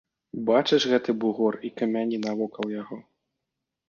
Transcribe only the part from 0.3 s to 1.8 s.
Бачыш гэты бугор і